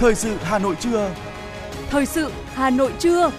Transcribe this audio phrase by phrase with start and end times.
[0.00, 1.14] Thời sự Hà Nội trưa.
[1.90, 3.30] Thời sự Hà Nội trưa.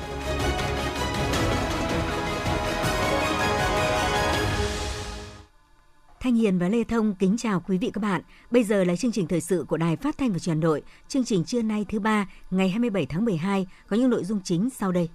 [6.19, 8.21] Thanh Hiền và Lê Thông kính chào quý vị các bạn.
[8.51, 10.81] Bây giờ là chương trình thời sự của Đài Phát thanh và Truyền hình Nội.
[11.07, 14.69] Chương trình trưa nay thứ ba, ngày 27 tháng 12 có những nội dung chính
[14.69, 15.09] sau đây.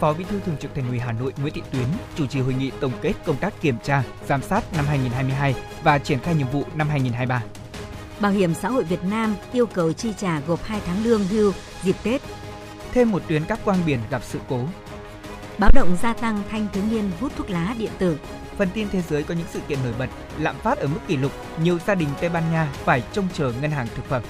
[0.00, 2.54] Phó Bí thư Thường trực Thành ủy Hà Nội Nguyễn Thị Tuyến chủ trì hội
[2.54, 6.48] nghị tổng kết công tác kiểm tra, giám sát năm 2022 và triển khai nhiệm
[6.48, 7.42] vụ năm 2023.
[8.20, 11.52] Bảo hiểm xã hội Việt Nam yêu cầu chi trả gộp 2 tháng lương hưu
[11.82, 12.22] dịp Tết.
[12.92, 14.60] Thêm một tuyến cáp quang biển gặp sự cố.
[15.58, 18.18] Báo động gia tăng thanh thiếu niên hút thuốc lá điện tử.
[18.56, 20.08] Phần tin thế giới có những sự kiện nổi bật,
[20.38, 21.32] lạm phát ở mức kỷ lục,
[21.62, 24.22] nhiều gia đình Tây Ban Nha phải trông chờ ngân hàng thực phẩm.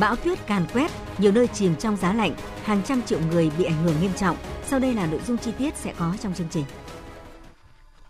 [0.00, 3.64] Bão tuyết càn quét, nhiều nơi chìm trong giá lạnh, hàng trăm triệu người bị
[3.64, 4.36] ảnh hưởng nghiêm trọng.
[4.66, 6.64] Sau đây là nội dung chi tiết sẽ có trong chương trình.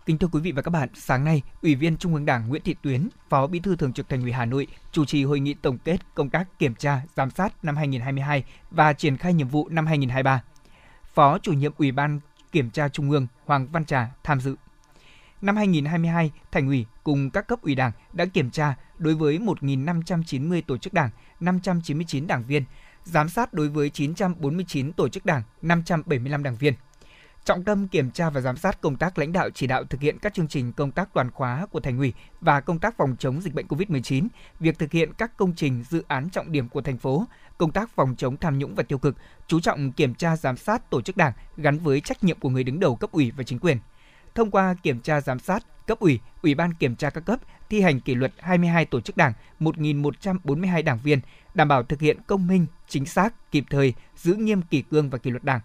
[0.05, 2.61] Kính thưa quý vị và các bạn, sáng nay, Ủy viên Trung ương Đảng Nguyễn
[2.61, 5.53] Thị Tuyến, Phó Bí thư Thường trực Thành ủy Hà Nội chủ trì hội nghị
[5.53, 9.69] tổng kết công tác kiểm tra, giám sát năm 2022 và triển khai nhiệm vụ
[9.69, 10.43] năm 2023.
[11.13, 12.19] Phó chủ nhiệm Ủy ban
[12.51, 14.55] Kiểm tra Trung ương Hoàng Văn Trà tham dự.
[15.41, 20.61] Năm 2022, Thành ủy cùng các cấp ủy Đảng đã kiểm tra đối với 1.590
[20.67, 22.63] tổ chức Đảng, 599 đảng viên,
[23.03, 26.73] giám sát đối với 949 tổ chức Đảng, 575 đảng viên.
[27.45, 30.19] Trọng tâm kiểm tra và giám sát công tác lãnh đạo chỉ đạo thực hiện
[30.19, 33.41] các chương trình công tác toàn khóa của Thành ủy và công tác phòng chống
[33.41, 34.27] dịch bệnh COVID-19,
[34.59, 37.25] việc thực hiện các công trình dự án trọng điểm của thành phố,
[37.57, 39.15] công tác phòng chống tham nhũng và tiêu cực,
[39.47, 42.63] chú trọng kiểm tra giám sát tổ chức Đảng gắn với trách nhiệm của người
[42.63, 43.77] đứng đầu cấp ủy và chính quyền.
[44.35, 47.81] Thông qua kiểm tra giám sát, cấp ủy, ủy ban kiểm tra các cấp thi
[47.81, 51.19] hành kỷ luật 22 tổ chức Đảng, 1.142 đảng viên,
[51.53, 55.17] đảm bảo thực hiện công minh, chính xác, kịp thời, giữ nghiêm kỷ cương và
[55.17, 55.59] kỷ luật Đảng.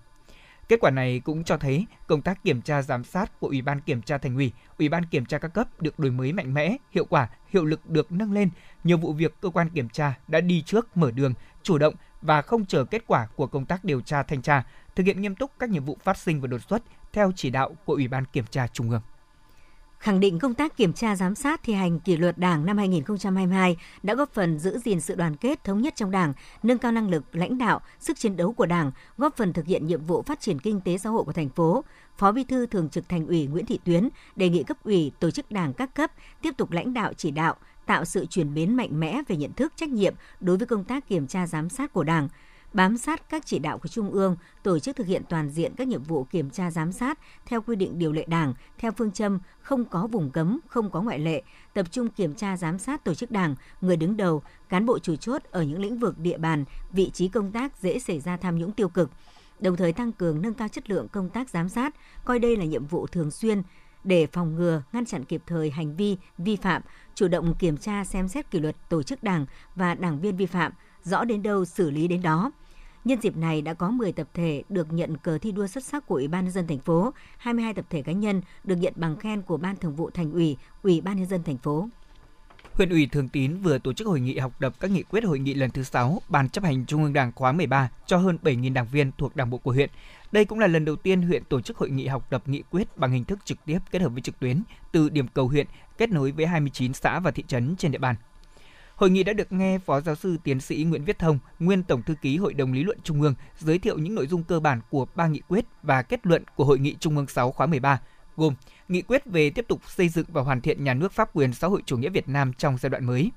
[0.68, 3.80] Kết quả này cũng cho thấy công tác kiểm tra giám sát của Ủy ban
[3.80, 6.76] Kiểm tra Thành ủy, Ủy ban Kiểm tra các cấp được đổi mới mạnh mẽ,
[6.90, 8.50] hiệu quả, hiệu lực được nâng lên.
[8.84, 12.42] Nhiều vụ việc cơ quan kiểm tra đã đi trước mở đường, chủ động và
[12.42, 14.64] không chờ kết quả của công tác điều tra thanh tra,
[14.96, 17.76] thực hiện nghiêm túc các nhiệm vụ phát sinh và đột xuất theo chỉ đạo
[17.84, 19.02] của Ủy ban Kiểm tra Trung ương
[19.98, 23.76] khẳng định công tác kiểm tra giám sát thi hành kỷ luật Đảng năm 2022
[24.02, 26.32] đã góp phần giữ gìn sự đoàn kết thống nhất trong Đảng,
[26.62, 29.86] nâng cao năng lực lãnh đạo, sức chiến đấu của Đảng, góp phần thực hiện
[29.86, 31.84] nhiệm vụ phát triển kinh tế xã hội của thành phố.
[32.16, 35.30] Phó Bí thư Thường trực Thành ủy Nguyễn Thị Tuyến đề nghị cấp ủy, tổ
[35.30, 36.10] chức Đảng các cấp
[36.42, 37.54] tiếp tục lãnh đạo chỉ đạo,
[37.86, 41.08] tạo sự chuyển biến mạnh mẽ về nhận thức trách nhiệm đối với công tác
[41.08, 42.28] kiểm tra giám sát của Đảng,
[42.72, 45.88] bám sát các chỉ đạo của Trung ương, tổ chức thực hiện toàn diện các
[45.88, 49.38] nhiệm vụ kiểm tra giám sát theo quy định điều lệ Đảng, theo phương châm
[49.60, 51.42] không có vùng cấm, không có ngoại lệ,
[51.74, 55.16] tập trung kiểm tra giám sát tổ chức Đảng, người đứng đầu, cán bộ chủ
[55.16, 58.58] chốt ở những lĩnh vực địa bàn, vị trí công tác dễ xảy ra tham
[58.58, 59.10] nhũng tiêu cực,
[59.60, 62.64] đồng thời tăng cường nâng cao chất lượng công tác giám sát, coi đây là
[62.64, 63.62] nhiệm vụ thường xuyên
[64.04, 66.82] để phòng ngừa, ngăn chặn kịp thời hành vi vi phạm,
[67.14, 70.46] chủ động kiểm tra xem xét kỷ luật tổ chức đảng và đảng viên vi
[70.46, 70.72] phạm,
[71.04, 72.50] rõ đến đâu xử lý đến đó.
[73.04, 76.06] Nhân dịp này đã có 10 tập thể được nhận cờ thi đua xuất sắc
[76.06, 79.16] của Ủy ban nhân dân thành phố, 22 tập thể cá nhân được nhận bằng
[79.16, 81.88] khen của Ban Thường vụ Thành ủy, Ủy ban nhân dân thành phố.
[82.72, 85.38] Huyện ủy Thường Tín vừa tổ chức hội nghị học tập các nghị quyết hội
[85.38, 88.72] nghị lần thứ 6 Ban chấp hành Trung ương Đảng khóa 13 cho hơn 7.000
[88.72, 89.90] đảng viên thuộc Đảng bộ của huyện.
[90.32, 92.96] Đây cũng là lần đầu tiên huyện tổ chức hội nghị học tập nghị quyết
[92.96, 95.66] bằng hình thức trực tiếp kết hợp với trực tuyến từ điểm cầu huyện
[95.98, 98.16] kết nối với 29 xã và thị trấn trên địa bàn.
[98.98, 102.02] Hội nghị đã được nghe Phó Giáo sư Tiến sĩ Nguyễn Viết Thông, nguyên Tổng
[102.02, 104.80] thư ký Hội đồng Lý luận Trung ương, giới thiệu những nội dung cơ bản
[104.90, 108.00] của ba nghị quyết và kết luận của Hội nghị Trung ương 6 khóa 13,
[108.36, 108.54] gồm
[108.88, 111.66] nghị quyết về tiếp tục xây dựng và hoàn thiện nhà nước pháp quyền xã
[111.66, 113.30] hội chủ nghĩa Việt Nam trong giai đoạn mới,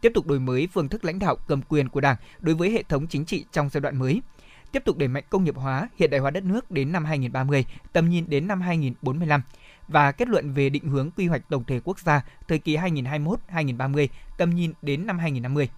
[0.00, 2.82] tiếp tục đổi mới phương thức lãnh đạo cầm quyền của Đảng đối với hệ
[2.82, 4.22] thống chính trị trong giai đoạn mới,
[4.72, 7.64] tiếp tục đẩy mạnh công nghiệp hóa, hiện đại hóa đất nước đến năm 2030,
[7.92, 9.42] tầm nhìn đến năm 2045,
[9.88, 14.08] và kết luận về định hướng quy hoạch tổng thể quốc gia thời kỳ 2021-2030,
[14.38, 15.68] tầm nhìn đến năm 2050.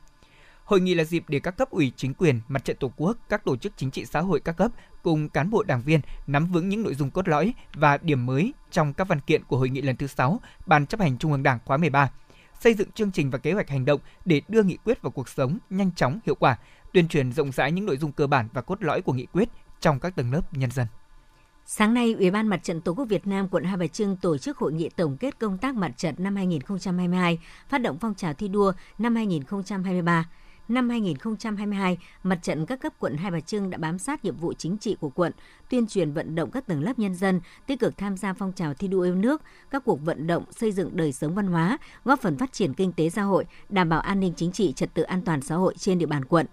[0.65, 3.45] Hội nghị là dịp để các cấp ủy chính quyền, mặt trận tổ quốc, các
[3.45, 4.71] tổ chức chính trị xã hội các cấp
[5.03, 8.53] cùng cán bộ đảng viên nắm vững những nội dung cốt lõi và điểm mới
[8.71, 11.43] trong các văn kiện của hội nghị lần thứ 6 Ban chấp hành Trung ương
[11.43, 12.11] Đảng khóa 13,
[12.61, 15.29] xây dựng chương trình và kế hoạch hành động để đưa nghị quyết vào cuộc
[15.29, 16.57] sống nhanh chóng, hiệu quả,
[16.93, 19.49] tuyên truyền rộng rãi những nội dung cơ bản và cốt lõi của nghị quyết
[19.81, 20.87] trong các tầng lớp nhân dân.
[21.69, 24.39] Sáng nay, Ủy ban Mặt trận Tổ quốc Việt Nam quận Hai Bà Trưng tổ
[24.39, 28.35] chức hội nghị tổng kết công tác mặt trận năm 2022, phát động phong trào
[28.35, 30.29] thi đua năm 2023.
[30.69, 34.53] Năm 2022, mặt trận các cấp quận Hai Bà Trưng đã bám sát nhiệm vụ
[34.53, 35.33] chính trị của quận,
[35.71, 38.75] tuyên truyền vận động các tầng lớp nhân dân tích cực tham gia phong trào
[38.75, 42.21] thi đua yêu nước, các cuộc vận động xây dựng đời sống văn hóa, góp
[42.21, 45.03] phần phát triển kinh tế xã hội, đảm bảo an ninh chính trị, trật tự
[45.03, 46.47] an toàn xã hội trên địa bàn quận.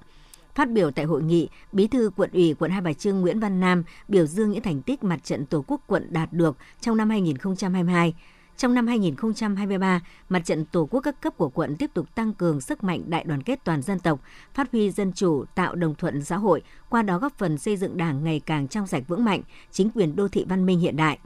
[0.55, 3.59] Phát biểu tại hội nghị, Bí thư quận ủy quận Hai Bà Trưng Nguyễn Văn
[3.59, 7.09] Nam biểu dương những thành tích mặt trận Tổ quốc quận đạt được trong năm
[7.09, 8.13] 2022.
[8.57, 12.61] Trong năm 2023, Mặt trận Tổ quốc các cấp của quận tiếp tục tăng cường
[12.61, 14.19] sức mạnh đại đoàn kết toàn dân tộc,
[14.53, 17.97] phát huy dân chủ, tạo đồng thuận xã hội, qua đó góp phần xây dựng
[17.97, 19.41] Đảng ngày càng trong sạch vững mạnh,
[19.71, 21.19] chính quyền đô thị văn minh hiện đại.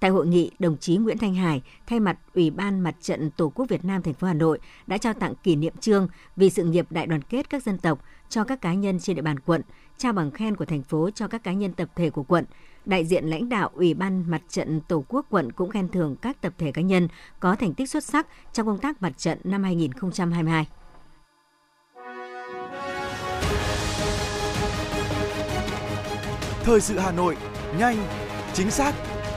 [0.00, 3.52] Tại hội nghị, đồng chí Nguyễn Thanh Hải thay mặt Ủy ban Mặt trận Tổ
[3.54, 6.64] quốc Việt Nam thành phố Hà Nội đã trao tặng kỷ niệm trương vì sự
[6.64, 9.62] nghiệp đại đoàn kết các dân tộc cho các cá nhân trên địa bàn quận,
[9.98, 12.44] trao bằng khen của thành phố cho các cá nhân tập thể của quận,
[12.84, 16.40] đại diện lãnh đạo Ủy ban Mặt trận Tổ quốc quận cũng khen thưởng các
[16.40, 17.08] tập thể cá nhân
[17.40, 20.66] có thành tích xuất sắc trong công tác mặt trận năm 2022.
[26.62, 27.36] Thời sự Hà Nội,
[27.78, 27.96] nhanh,
[28.54, 28.94] chính xác,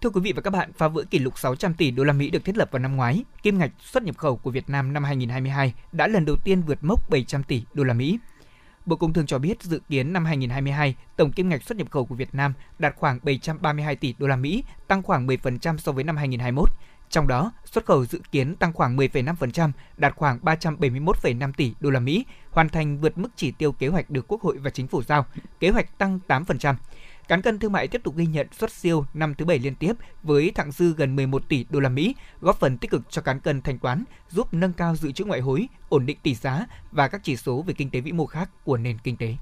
[0.00, 2.30] Thưa quý vị và các bạn, phá vỡ kỷ lục 600 tỷ đô la Mỹ
[2.30, 5.04] được thiết lập vào năm ngoái, kim ngạch xuất nhập khẩu của Việt Nam năm
[5.04, 8.18] 2022 đã lần đầu tiên vượt mốc 700 tỷ đô la Mỹ.
[8.86, 12.04] Bộ Công Thương cho biết dự kiến năm 2022, tổng kim ngạch xuất nhập khẩu
[12.04, 16.04] của Việt Nam đạt khoảng 732 tỷ đô la Mỹ, tăng khoảng 10% so với
[16.04, 16.68] năm 2021.
[17.10, 22.00] Trong đó, xuất khẩu dự kiến tăng khoảng 10,5%, đạt khoảng 371,5 tỷ đô la
[22.00, 25.02] Mỹ, hoàn thành vượt mức chỉ tiêu kế hoạch được Quốc hội và Chính phủ
[25.02, 25.26] giao,
[25.60, 26.74] kế hoạch tăng 8%.
[27.28, 29.92] Cán cân thương mại tiếp tục ghi nhận xuất siêu năm thứ bảy liên tiếp
[30.22, 33.40] với thặng dư gần 11 tỷ đô la Mỹ, góp phần tích cực cho cán
[33.40, 37.08] cân thanh toán, giúp nâng cao dự trữ ngoại hối, ổn định tỷ giá và
[37.08, 39.34] các chỉ số về kinh tế vĩ mô khác của nền kinh tế.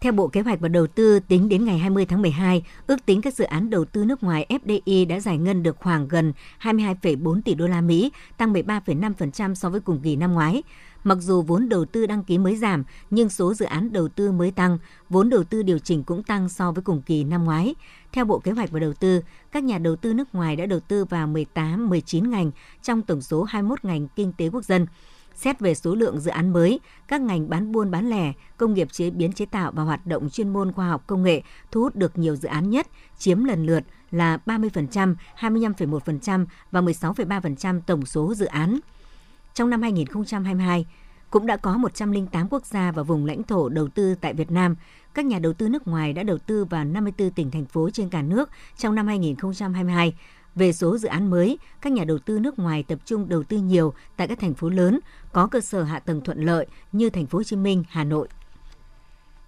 [0.00, 3.22] Theo Bộ Kế hoạch và Đầu tư, tính đến ngày 20 tháng 12, ước tính
[3.22, 7.42] các dự án đầu tư nước ngoài FDI đã giải ngân được khoảng gần 22,4
[7.42, 10.62] tỷ đô la Mỹ, tăng 13,5% so với cùng kỳ năm ngoái.
[11.04, 14.32] Mặc dù vốn đầu tư đăng ký mới giảm, nhưng số dự án đầu tư
[14.32, 17.74] mới tăng, vốn đầu tư điều chỉnh cũng tăng so với cùng kỳ năm ngoái.
[18.12, 19.20] Theo Bộ Kế hoạch và Đầu tư,
[19.52, 22.50] các nhà đầu tư nước ngoài đã đầu tư vào 18-19 ngành
[22.82, 24.86] trong tổng số 21 ngành kinh tế quốc dân.
[25.34, 28.92] Xét về số lượng dự án mới, các ngành bán buôn bán lẻ, công nghiệp
[28.92, 31.96] chế biến chế tạo và hoạt động chuyên môn khoa học công nghệ thu hút
[31.96, 32.86] được nhiều dự án nhất,
[33.18, 38.80] chiếm lần lượt là 30%, 25,1% và 16,3% tổng số dự án.
[39.54, 40.86] Trong năm 2022,
[41.30, 44.76] cũng đã có 108 quốc gia và vùng lãnh thổ đầu tư tại Việt Nam.
[45.14, 48.08] Các nhà đầu tư nước ngoài đã đầu tư vào 54 tỉnh thành phố trên
[48.08, 50.14] cả nước trong năm 2022.
[50.54, 53.58] Về số dự án mới, các nhà đầu tư nước ngoài tập trung đầu tư
[53.58, 55.00] nhiều tại các thành phố lớn
[55.32, 58.28] có cơ sở hạ tầng thuận lợi như thành phố Hồ Chí Minh, Hà Nội.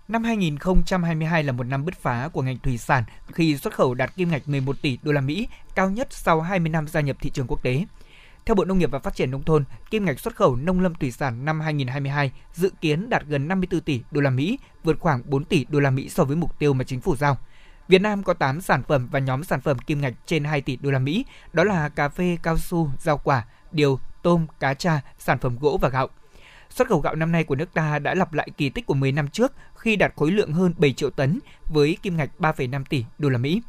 [0.09, 4.17] Năm 2022 là một năm bứt phá của ngành thủy sản khi xuất khẩu đạt
[4.17, 7.31] kim ngạch 11 tỷ đô la Mỹ, cao nhất sau 20 năm gia nhập thị
[7.31, 7.85] trường quốc tế.
[8.47, 10.95] Theo Bộ Nông nghiệp và Phát triển nông thôn, kim ngạch xuất khẩu nông lâm
[10.95, 15.23] thủy sản năm 2022 dự kiến đạt gần 54 tỷ đô la Mỹ, vượt khoảng
[15.25, 17.37] 4 tỷ đô la Mỹ so với mục tiêu mà chính phủ giao.
[17.89, 20.77] Việt Nam có 8 sản phẩm và nhóm sản phẩm kim ngạch trên 2 tỷ
[20.77, 25.01] đô la Mỹ, đó là cà phê, cao su, rau quả, điều, tôm, cá tra,
[25.19, 26.09] sản phẩm gỗ và gạo.
[26.71, 29.13] Xuất khẩu gạo năm nay của nước ta đã lặp lại kỳ tích của 10
[29.13, 33.05] năm trước khi đạt khối lượng hơn 7 triệu tấn với kim ngạch 3,5 tỷ
[33.19, 33.63] đô la Mỹ.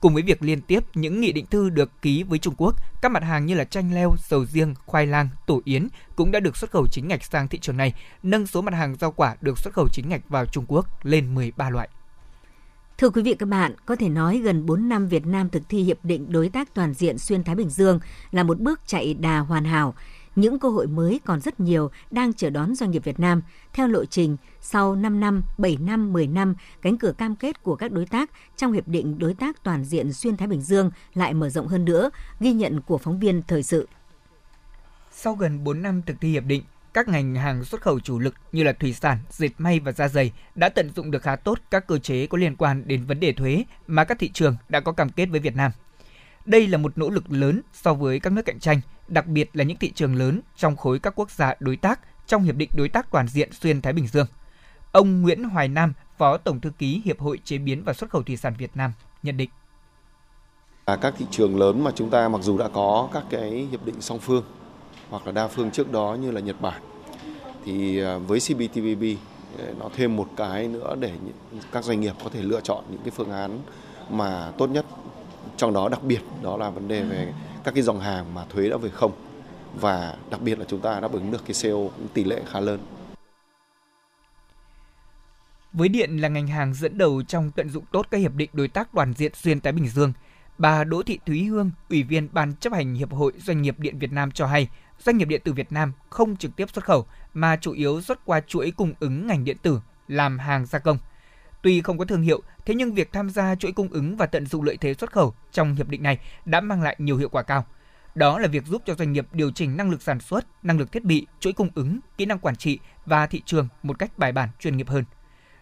[0.00, 3.12] Cùng với việc liên tiếp những nghị định thư được ký với Trung Quốc, các
[3.12, 6.56] mặt hàng như là chanh leo, sầu riêng, khoai lang, tổ yến cũng đã được
[6.56, 9.58] xuất khẩu chính ngạch sang thị trường này, nâng số mặt hàng rau quả được
[9.58, 11.88] xuất khẩu chính ngạch vào Trung Quốc lên 13 loại.
[12.98, 15.82] Thưa quý vị các bạn, có thể nói gần 4 năm Việt Nam thực thi
[15.82, 19.38] Hiệp định Đối tác Toàn diện Xuyên Thái Bình Dương là một bước chạy đà
[19.38, 19.94] hoàn hảo.
[20.36, 23.42] Những cơ hội mới còn rất nhiều đang chờ đón doanh nghiệp Việt Nam.
[23.72, 27.76] Theo lộ trình, sau 5 năm, 7 năm, 10 năm, cánh cửa cam kết của
[27.76, 31.34] các đối tác trong Hiệp định Đối tác Toàn diện Xuyên Thái Bình Dương lại
[31.34, 32.10] mở rộng hơn nữa,
[32.40, 33.88] ghi nhận của phóng viên thời sự.
[35.12, 36.62] Sau gần 4 năm thực thi hiệp định,
[36.94, 40.08] các ngành hàng xuất khẩu chủ lực như là thủy sản, dệt may và da
[40.08, 43.20] giày đã tận dụng được khá tốt các cơ chế có liên quan đến vấn
[43.20, 45.72] đề thuế mà các thị trường đã có cam kết với Việt Nam.
[46.46, 49.64] Đây là một nỗ lực lớn so với các nước cạnh tranh, đặc biệt là
[49.64, 52.88] những thị trường lớn trong khối các quốc gia đối tác trong Hiệp định Đối
[52.88, 54.26] tác Toàn diện Xuyên Thái Bình Dương.
[54.92, 58.22] Ông Nguyễn Hoài Nam, Phó Tổng Thư ký Hiệp hội Chế biến và Xuất khẩu
[58.22, 59.50] Thủy sản Việt Nam, nhận định.
[60.84, 63.84] À, các thị trường lớn mà chúng ta mặc dù đã có các cái hiệp
[63.84, 64.44] định song phương
[65.10, 66.82] hoặc là đa phương trước đó như là Nhật Bản
[67.64, 69.02] thì à, với CPTPP
[69.58, 71.12] à, nó thêm một cái nữa để
[71.72, 73.60] các doanh nghiệp có thể lựa chọn những cái phương án
[74.10, 74.86] mà tốt nhất
[75.56, 77.32] trong đó đặc biệt đó là vấn đề về
[77.64, 79.12] các cái dòng hàng mà thuế đã về không
[79.74, 82.60] và đặc biệt là chúng ta đáp ứng được cái CO cũng tỷ lệ khá
[82.60, 82.80] lớn.
[85.72, 88.68] Với điện là ngành hàng dẫn đầu trong tận dụng tốt các hiệp định đối
[88.68, 90.12] tác toàn diện xuyên Thái Bình Dương,
[90.58, 93.98] bà Đỗ Thị Thúy Hương, Ủy viên Ban chấp hành Hiệp hội Doanh nghiệp Điện
[93.98, 97.06] Việt Nam cho hay, doanh nghiệp điện tử Việt Nam không trực tiếp xuất khẩu
[97.34, 100.98] mà chủ yếu xuất qua chuỗi cung ứng ngành điện tử làm hàng gia công.
[101.62, 104.46] Tuy không có thương hiệu, thế nhưng việc tham gia chuỗi cung ứng và tận
[104.46, 107.42] dụng lợi thế xuất khẩu trong hiệp định này đã mang lại nhiều hiệu quả
[107.42, 107.66] cao.
[108.14, 110.92] Đó là việc giúp cho doanh nghiệp điều chỉnh năng lực sản xuất, năng lực
[110.92, 114.32] thiết bị, chuỗi cung ứng, kỹ năng quản trị và thị trường một cách bài
[114.32, 115.04] bản chuyên nghiệp hơn.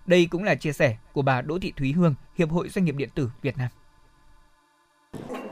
[0.06, 2.94] Đây cũng là chia sẻ của bà Đỗ Thị Thúy Hương, Hiệp hội Doanh nghiệp
[2.96, 3.68] điện tử Việt Nam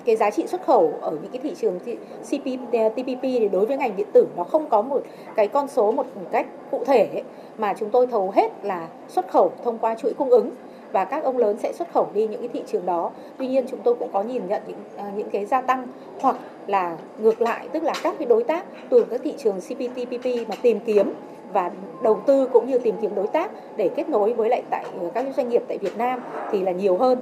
[0.06, 1.78] cái giá trị xuất khẩu ở những cái thị trường
[2.22, 5.02] CPTPP eh, thì đối với ngành điện tử nó không có một
[5.36, 7.22] cái con số, một cách cụ thể
[7.58, 10.50] mà chúng tôi thầu hết là xuất khẩu thông qua chuỗi cung ứng
[10.92, 13.10] và các ông lớn sẽ xuất khẩu đi những cái thị trường đó.
[13.38, 15.86] Tuy nhiên chúng tôi cũng có nhìn nhận những ờ, những cái gia tăng
[16.20, 16.36] hoặc
[16.66, 20.54] là ngược lại, tức là các cái đối tác từ các thị trường CPTPP mà
[20.62, 21.12] tìm kiếm
[21.52, 21.70] và
[22.02, 25.10] đầu tư cũng như tìm kiếm đối tác để kết nối với lại tại ờ,
[25.14, 26.20] các doanh nghiệp tại Việt Nam
[26.52, 27.18] thì là nhiều hơn.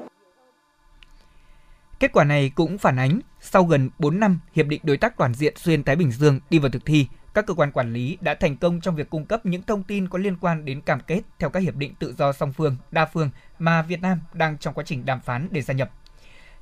[2.05, 5.35] Kết quả này cũng phản ánh sau gần 4 năm hiệp định đối tác toàn
[5.35, 8.35] diện xuyên Thái Bình Dương đi vào thực thi, các cơ quan quản lý đã
[8.35, 11.21] thành công trong việc cung cấp những thông tin có liên quan đến cam kết
[11.39, 14.75] theo các hiệp định tự do song phương, đa phương mà Việt Nam đang trong
[14.75, 15.91] quá trình đàm phán để gia nhập.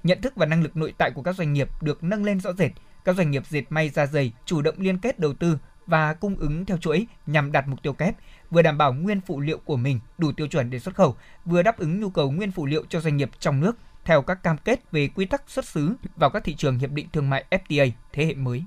[0.02, 2.52] Nhận thức và năng lực nội tại của các doanh nghiệp được nâng lên rõ
[2.52, 2.70] rệt,
[3.04, 6.36] các doanh nghiệp dệt may da dày chủ động liên kết đầu tư và cung
[6.36, 8.14] ứng theo chuỗi nhằm đạt mục tiêu kép,
[8.50, 11.62] vừa đảm bảo nguyên phụ liệu của mình đủ tiêu chuẩn để xuất khẩu, vừa
[11.62, 14.56] đáp ứng nhu cầu nguyên phụ liệu cho doanh nghiệp trong nước theo các cam
[14.58, 17.90] kết về quy tắc xuất xứ vào các thị trường hiệp định thương mại FTA
[18.12, 18.64] thế hệ mới.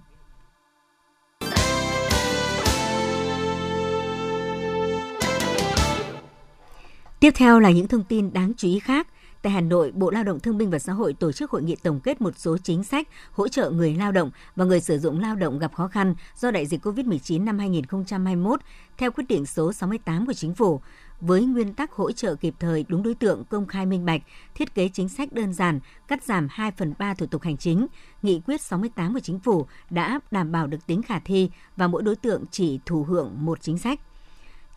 [7.20, 9.08] Tiếp theo là những thông tin đáng chú ý khác.
[9.42, 11.75] Tại Hà Nội, Bộ Lao động Thương binh và Xã hội tổ chức hội nghị
[11.75, 15.20] tổng kết một số chính sách hỗ trợ người lao động và người sử dụng
[15.20, 18.60] lao động gặp khó khăn do đại dịch COVID-19 năm 2021
[18.98, 20.82] theo quyết định số 68 của Chính phủ
[21.27, 24.22] với nguyên tắc hỗ trợ kịp thời đúng đối tượng công khai minh bạch,
[24.55, 27.88] thiết kế chính sách đơn giản, cắt giảm 2 phần 3 thủ tục hành chính,
[28.22, 32.03] nghị quyết 68 của chính phủ đã đảm bảo được tính khả thi và mỗi
[32.03, 34.00] đối tượng chỉ thụ hưởng một chính sách.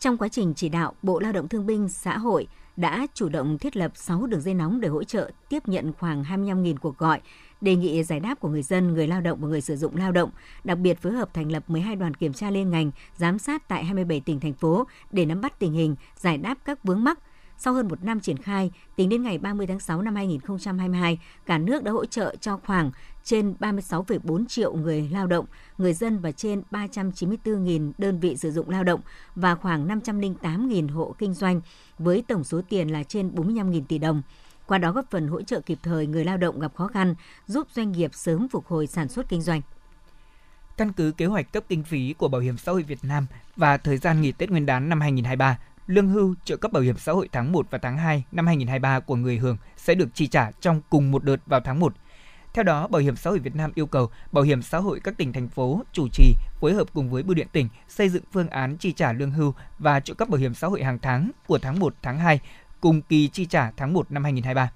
[0.01, 3.59] Trong quá trình chỉ đạo, Bộ Lao động Thương binh Xã hội đã chủ động
[3.59, 7.21] thiết lập 6 đường dây nóng để hỗ trợ tiếp nhận khoảng 25.000 cuộc gọi,
[7.61, 10.13] đề nghị giải đáp của người dân, người lao động và người sử dụng lao
[10.13, 10.31] động,
[10.65, 13.85] đặc biệt phối hợp thành lập 12 đoàn kiểm tra liên ngành, giám sát tại
[13.85, 17.19] 27 tỉnh thành phố để nắm bắt tình hình, giải đáp các vướng mắc,
[17.59, 21.59] sau hơn một năm triển khai, tính đến ngày 30 tháng 6 năm 2022, cả
[21.59, 22.91] nước đã hỗ trợ cho khoảng
[23.25, 25.47] trên 36,4 triệu người lao động,
[25.79, 29.01] người dân và trên 394.000 đơn vị sử dụng lao động
[29.35, 31.61] và khoảng 508.000 hộ kinh doanh
[31.99, 34.23] với tổng số tiền là trên 45.000 tỷ đồng.
[34.69, 37.15] Qua đó góp phần hỗ trợ kịp thời người lao động gặp khó khăn,
[37.47, 39.61] giúp doanh nghiệp sớm phục hồi sản xuất kinh doanh.
[40.77, 43.77] Căn cứ kế hoạch cấp kinh phí của Bảo hiểm xã hội Việt Nam và
[43.77, 47.13] thời gian nghỉ Tết Nguyên đán năm 2023, lương hưu, trợ cấp bảo hiểm xã
[47.13, 50.51] hội tháng 1 và tháng 2 năm 2023 của người hưởng sẽ được chi trả
[50.61, 51.95] trong cùng một đợt vào tháng 1.
[52.55, 55.17] Theo đó, Bảo hiểm xã hội Việt Nam yêu cầu Bảo hiểm xã hội các
[55.17, 58.49] tỉnh thành phố chủ trì phối hợp cùng với Bưu điện tỉnh xây dựng phương
[58.49, 61.59] án chi trả lương hưu và trợ cấp bảo hiểm xã hội hàng tháng của
[61.59, 62.41] tháng 1, tháng 2
[62.81, 64.71] cùng kỳ chi trả tháng 1 năm 2023.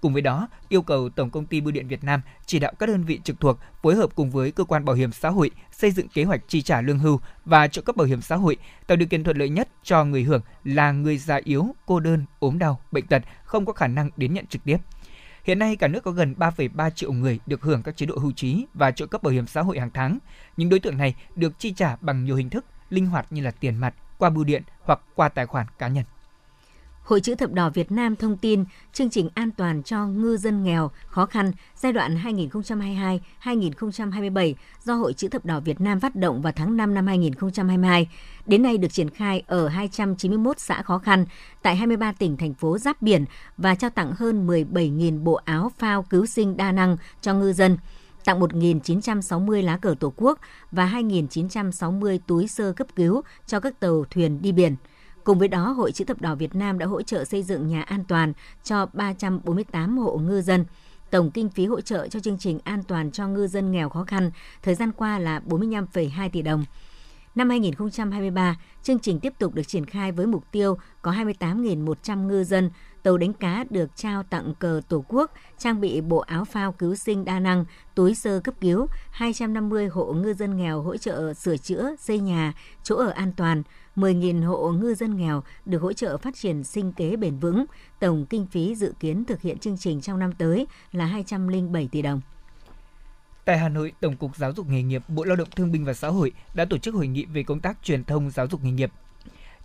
[0.00, 2.88] Cùng với đó, yêu cầu Tổng công ty Bưu điện Việt Nam chỉ đạo các
[2.88, 5.90] đơn vị trực thuộc phối hợp cùng với cơ quan bảo hiểm xã hội xây
[5.90, 8.96] dựng kế hoạch chi trả lương hưu và trợ cấp bảo hiểm xã hội tạo
[8.96, 12.58] điều kiện thuận lợi nhất cho người hưởng là người già yếu, cô đơn, ốm
[12.58, 14.76] đau, bệnh tật không có khả năng đến nhận trực tiếp.
[15.44, 18.32] Hiện nay cả nước có gần 3,3 triệu người được hưởng các chế độ hưu
[18.32, 20.18] trí và trợ cấp bảo hiểm xã hội hàng tháng.
[20.56, 23.50] Những đối tượng này được chi trả bằng nhiều hình thức linh hoạt như là
[23.50, 26.04] tiền mặt, qua bưu điện hoặc qua tài khoản cá nhân.
[27.02, 30.62] Hội chữ thập đỏ Việt Nam thông tin chương trình an toàn cho ngư dân
[30.62, 32.16] nghèo khó khăn giai đoạn
[33.44, 34.54] 2022-2027
[34.84, 38.08] do Hội chữ thập đỏ Việt Nam phát động vào tháng 5 năm 2022.
[38.46, 41.26] Đến nay được triển khai ở 291 xã khó khăn
[41.62, 43.24] tại 23 tỉnh, thành phố giáp biển
[43.56, 47.78] và trao tặng hơn 17.000 bộ áo phao cứu sinh đa năng cho ngư dân,
[48.24, 50.38] tặng 1.960 lá cờ Tổ quốc
[50.72, 54.76] và 2.960 túi sơ cấp cứu cho các tàu thuyền đi biển–
[55.24, 57.82] Cùng với đó, Hội Chữ thập đỏ Việt Nam đã hỗ trợ xây dựng nhà
[57.82, 58.32] an toàn
[58.64, 60.64] cho 348 hộ ngư dân.
[61.10, 64.04] Tổng kinh phí hỗ trợ cho chương trình an toàn cho ngư dân nghèo khó
[64.04, 64.30] khăn
[64.62, 66.64] thời gian qua là 45,2 tỷ đồng.
[67.34, 72.44] Năm 2023, chương trình tiếp tục được triển khai với mục tiêu có 28.100 ngư
[72.44, 72.70] dân,
[73.02, 76.94] tàu đánh cá được trao tặng cờ Tổ quốc, trang bị bộ áo phao cứu
[76.94, 77.64] sinh đa năng,
[77.94, 82.52] túi sơ cấp cứu, 250 hộ ngư dân nghèo hỗ trợ sửa chữa, xây nhà,
[82.82, 83.62] chỗ ở an toàn,
[83.96, 87.64] 10.000 hộ ngư dân nghèo được hỗ trợ phát triển sinh kế bền vững.
[88.00, 92.02] Tổng kinh phí dự kiến thực hiện chương trình trong năm tới là 207 tỷ
[92.02, 92.20] đồng.
[93.44, 95.94] Tại Hà Nội, Tổng cục Giáo dục nghề nghiệp, Bộ Lao động Thương binh và
[95.94, 98.70] Xã hội đã tổ chức hội nghị về công tác truyền thông giáo dục nghề
[98.70, 98.90] nghiệp.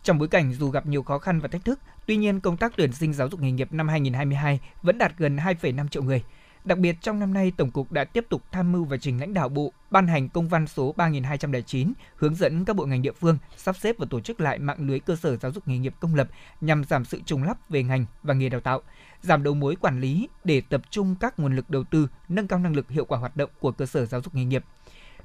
[0.06, 2.74] Trong bối cảnh dù gặp nhiều khó khăn và thách thức, tuy nhiên công tác
[2.78, 6.24] tuyển sinh giáo dục nghề nghiệp năm 2022 vẫn đạt gần 2,5 triệu người.
[6.66, 9.34] Đặc biệt trong năm nay, Tổng cục đã tiếp tục tham mưu và trình lãnh
[9.34, 13.38] đạo Bộ ban hành công văn số 3209 hướng dẫn các bộ ngành địa phương
[13.58, 16.16] sắp xếp và tổ chức lại mạng lưới cơ sở giáo dục nghề nghiệp công
[16.16, 16.28] lập
[16.62, 18.82] nhằm giảm sự trùng lắp về ngành và nghề đào tạo,
[19.22, 22.60] giảm đầu mối quản lý để tập trung các nguồn lực đầu tư, nâng cao
[22.60, 24.64] năng lực hiệu quả hoạt động của cơ sở giáo dục nghề nghiệp.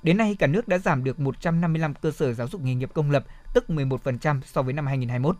[0.02, 3.10] Đến nay, cả nước đã giảm được 155 cơ sở giáo dục nghề nghiệp công
[3.10, 5.36] lập, tức 11% so với năm 2021.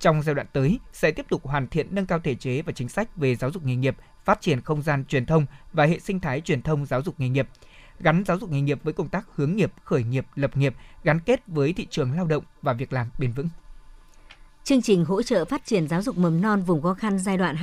[0.00, 2.88] Trong giai đoạn tới, sẽ tiếp tục hoàn thiện nâng cao thể chế và chính
[2.88, 6.20] sách về giáo dục nghề nghiệp, phát triển không gian truyền thông và hệ sinh
[6.20, 7.48] thái truyền thông giáo dục nghề nghiệp,
[8.00, 10.74] gắn giáo dục nghề nghiệp với công tác hướng nghiệp, khởi nghiệp, lập nghiệp,
[11.04, 13.48] gắn kết với thị trường lao động và việc làm bền vững.
[14.64, 17.56] Chương trình hỗ trợ phát triển giáo dục mầm non vùng khó khăn giai đoạn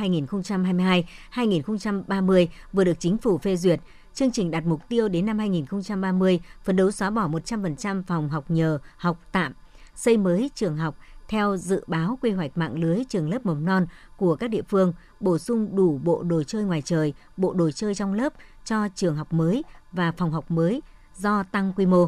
[1.34, 3.80] 2022-2030 vừa được chính phủ phê duyệt.
[4.16, 8.52] Chương trình đặt mục tiêu đến năm 2030 phấn đấu xóa bỏ 100% phòng học
[8.52, 9.54] nhờ, học tạm,
[9.96, 13.88] xây mới trường học, theo dự báo quy hoạch mạng lưới trường lớp mầm non
[14.18, 17.96] của các địa phương, bổ sung đủ bộ đồ chơi ngoài trời, bộ đồ chơi
[17.96, 18.34] trong lớp
[18.66, 20.82] cho trường học mới và phòng học mới
[21.16, 22.08] do tăng quy mô.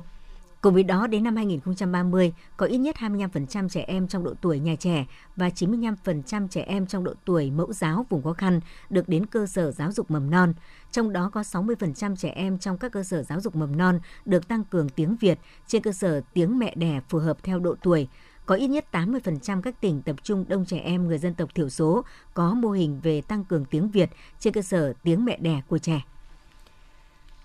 [0.61, 4.59] Cùng với đó, đến năm 2030, có ít nhất 25% trẻ em trong độ tuổi
[4.59, 8.59] nhà trẻ và 95% trẻ em trong độ tuổi mẫu giáo vùng khó khăn
[8.89, 10.53] được đến cơ sở giáo dục mầm non.
[10.91, 14.47] Trong đó có 60% trẻ em trong các cơ sở giáo dục mầm non được
[14.47, 18.07] tăng cường tiếng Việt trên cơ sở tiếng mẹ đẻ phù hợp theo độ tuổi.
[18.45, 21.69] Có ít nhất 80% các tỉnh tập trung đông trẻ em người dân tộc thiểu
[21.69, 24.09] số có mô hình về tăng cường tiếng Việt
[24.39, 26.01] trên cơ sở tiếng mẹ đẻ của trẻ.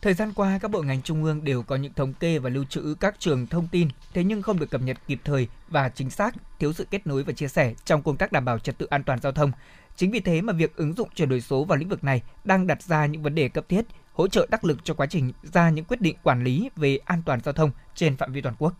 [0.02, 2.64] Thời gian qua, các bộ ngành trung ương đều có những thống kê và lưu
[2.64, 6.10] trữ các trường thông tin, thế nhưng không được cập nhật kịp thời và chính
[6.10, 8.86] xác, thiếu sự kết nối và chia sẻ trong công tác đảm bảo trật tự
[8.86, 9.52] an toàn giao thông.
[9.96, 12.66] Chính vì thế mà việc ứng dụng chuyển đổi số vào lĩnh vực này đang
[12.66, 15.70] đặt ra những vấn đề cấp thiết, hỗ trợ đắc lực cho quá trình ra
[15.70, 18.74] những quyết định quản lý về an toàn giao thông trên phạm vi toàn quốc.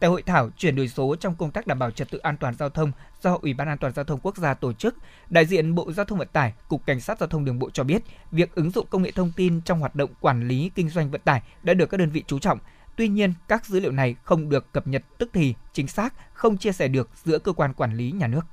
[0.00, 2.54] Tại hội thảo chuyển đổi số trong công tác đảm bảo trật tự an toàn
[2.54, 4.96] giao thông do Ủy ban An toàn giao thông quốc gia tổ chức,
[5.30, 7.84] đại diện Bộ Giao thông Vận tải, Cục Cảnh sát Giao thông Đường bộ cho
[7.84, 8.02] biết,
[8.32, 11.20] việc ứng dụng công nghệ thông tin trong hoạt động quản lý kinh doanh vận
[11.20, 12.58] tải đã được các đơn vị chú trọng.
[12.96, 16.56] Tuy nhiên, các dữ liệu này không được cập nhật tức thì, chính xác, không
[16.56, 18.46] chia sẻ được giữa cơ quan quản lý nhà nước.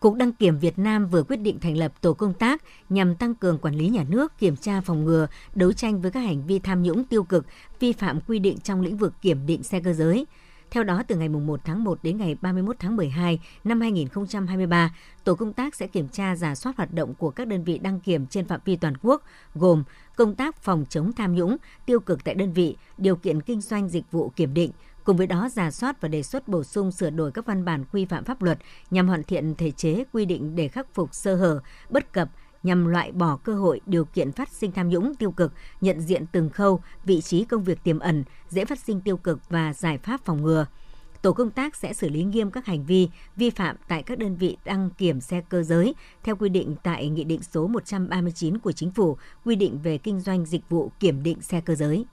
[0.00, 3.34] Cục Đăng kiểm Việt Nam vừa quyết định thành lập tổ công tác nhằm tăng
[3.34, 6.58] cường quản lý nhà nước, kiểm tra phòng ngừa, đấu tranh với các hành vi
[6.58, 7.46] tham nhũng tiêu cực,
[7.80, 10.26] vi phạm quy định trong lĩnh vực kiểm định xe cơ giới.
[10.70, 15.34] Theo đó, từ ngày 1 tháng 1 đến ngày 31 tháng 12 năm 2023, tổ
[15.34, 18.26] công tác sẽ kiểm tra giả soát hoạt động của các đơn vị đăng kiểm
[18.26, 19.22] trên phạm vi toàn quốc,
[19.54, 19.84] gồm
[20.16, 23.88] công tác phòng chống tham nhũng, tiêu cực tại đơn vị, điều kiện kinh doanh
[23.88, 24.70] dịch vụ kiểm định,
[25.04, 27.84] cùng với đó giả soát và đề xuất bổ sung sửa đổi các văn bản
[27.92, 28.58] quy phạm pháp luật
[28.90, 32.28] nhằm hoàn thiện thể chế quy định để khắc phục sơ hở, bất cập,
[32.66, 36.26] nhằm loại bỏ cơ hội điều kiện phát sinh tham nhũng tiêu cực, nhận diện
[36.32, 39.98] từng khâu, vị trí công việc tiềm ẩn, dễ phát sinh tiêu cực và giải
[39.98, 40.66] pháp phòng ngừa.
[41.22, 44.36] Tổ công tác sẽ xử lý nghiêm các hành vi vi phạm tại các đơn
[44.36, 48.72] vị đăng kiểm xe cơ giới theo quy định tại Nghị định số 139 của
[48.72, 52.04] Chính phủ quy định về kinh doanh dịch vụ kiểm định xe cơ giới.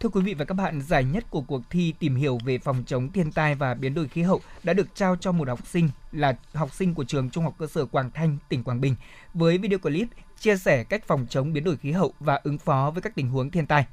[0.00, 2.82] Thưa quý vị và các bạn, giải nhất của cuộc thi tìm hiểu về phòng
[2.86, 5.90] chống thiên tai và biến đổi khí hậu đã được trao cho một học sinh
[6.12, 8.96] là học sinh của trường Trung học cơ sở Quảng Thanh, tỉnh Quảng Bình
[9.34, 10.08] với video clip
[10.40, 13.28] chia sẻ cách phòng chống biến đổi khí hậu và ứng phó với các tình
[13.28, 13.86] huống thiên tai.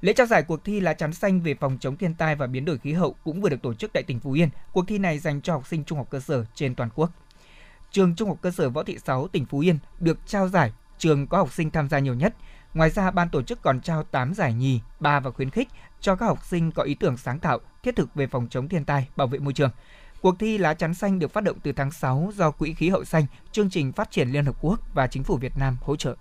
[0.00, 2.64] Lễ trao giải cuộc thi lá chắn xanh về phòng chống thiên tai và biến
[2.64, 4.48] đổi khí hậu cũng vừa được tổ chức tại tỉnh Phú Yên.
[4.72, 7.10] Cuộc thi này dành cho học sinh trung học cơ sở trên toàn quốc.
[7.90, 11.26] Trường Trung học cơ sở Võ Thị Sáu, tỉnh Phú Yên được trao giải trường
[11.26, 12.34] có học sinh tham gia nhiều nhất–
[12.74, 15.68] Ngoài ra, ban tổ chức còn trao 8 giải nhì, 3 và khuyến khích
[16.00, 18.84] cho các học sinh có ý tưởng sáng tạo, thiết thực về phòng chống thiên
[18.84, 19.70] tai, bảo vệ môi trường.
[20.20, 23.04] Cuộc thi lá chắn xanh được phát động từ tháng 6 do Quỹ khí hậu
[23.04, 26.16] xanh, chương trình phát triển Liên Hợp Quốc và Chính phủ Việt Nam hỗ trợ.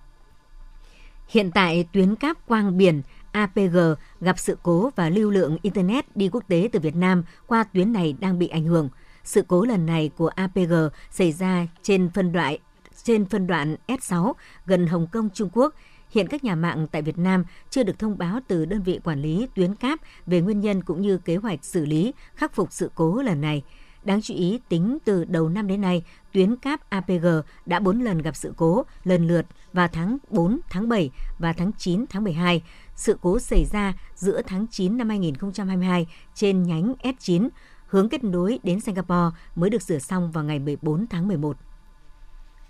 [1.28, 3.78] Hiện tại, tuyến cáp quang biển APG
[4.22, 7.94] gặp sự cố và lưu lượng Internet đi quốc tế từ Việt Nam qua tuyến
[7.94, 8.90] này đang bị ảnh hưởng.
[9.24, 10.74] Sự cố lần này của APG
[11.10, 12.56] xảy ra trên phân đoạn
[13.04, 14.34] trên phân đoạn S6
[14.66, 15.76] gần Hồng Kông, Trung Quốc
[16.14, 19.22] Hiện các nhà mạng tại Việt Nam chưa được thông báo từ đơn vị quản
[19.22, 22.92] lý tuyến cáp về nguyên nhân cũng như kế hoạch xử lý, khắc phục sự
[22.96, 23.64] cố lần này.
[24.04, 27.26] Đáng chú ý, tính từ đầu năm đến nay, tuyến cáp APG
[27.66, 31.72] đã 4 lần gặp sự cố, lần lượt vào tháng 4, tháng 7 và tháng
[31.78, 32.64] 9, tháng 12.
[32.96, 37.50] Sự cố xảy ra giữa tháng 9 năm 2022 trên nhánh S9,
[37.88, 41.58] hướng kết nối đến Singapore mới được sửa xong vào ngày 14 tháng 11.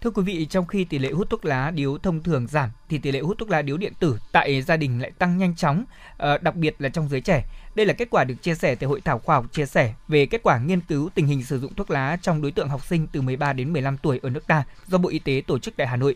[0.03, 2.97] Thưa quý vị, trong khi tỷ lệ hút thuốc lá điếu thông thường giảm thì
[2.97, 5.83] tỷ lệ hút thuốc lá điếu điện tử tại gia đình lại tăng nhanh chóng,
[6.17, 7.43] ờ, đặc biệt là trong giới trẻ.
[7.75, 10.25] Đây là kết quả được chia sẻ tại hội thảo khoa học chia sẻ về
[10.25, 13.07] kết quả nghiên cứu tình hình sử dụng thuốc lá trong đối tượng học sinh
[13.07, 15.87] từ 13 đến 15 tuổi ở nước ta do Bộ Y tế tổ chức tại
[15.87, 16.15] Hà Nội.